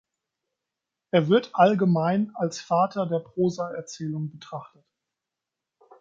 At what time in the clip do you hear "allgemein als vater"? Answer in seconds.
1.53-3.05